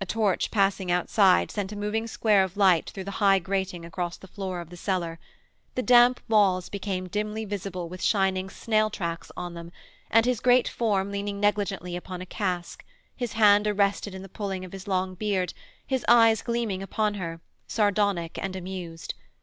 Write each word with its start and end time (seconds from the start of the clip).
A 0.00 0.06
torch 0.06 0.50
passing 0.50 0.90
outside 0.90 1.50
sent 1.50 1.70
a 1.70 1.76
moving 1.76 2.06
square 2.06 2.42
of 2.42 2.56
light 2.56 2.88
through 2.88 3.04
the 3.04 3.10
high 3.20 3.38
grating 3.38 3.84
across 3.84 4.16
the 4.16 4.26
floor 4.26 4.58
of 4.58 4.70
the 4.70 4.76
cellar. 4.78 5.18
The 5.74 5.82
damp 5.82 6.18
walls 6.30 6.70
became 6.70 7.08
dimly 7.10 7.44
visible 7.44 7.86
with 7.86 8.00
shining 8.02 8.48
snail 8.48 8.88
tracks 8.88 9.30
on 9.36 9.52
them, 9.52 9.70
and 10.10 10.24
his 10.24 10.40
great 10.40 10.66
form 10.66 11.10
leaning 11.10 11.40
negligently 11.40 11.94
upon 11.94 12.22
a 12.22 12.26
cask, 12.26 12.82
his 13.14 13.34
hand 13.34 13.66
arrested 13.66 14.14
in 14.14 14.22
the 14.22 14.30
pulling 14.30 14.64
of 14.64 14.72
his 14.72 14.88
long 14.88 15.14
beard, 15.14 15.52
his 15.86 16.06
eyes 16.08 16.40
gleaming 16.40 16.82
upon 16.82 17.12
her, 17.20 17.42
sardonic 17.68 18.38
and 18.40 18.56
amused. 18.56 19.12